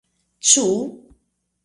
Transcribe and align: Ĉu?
Ĉu? 0.51 0.63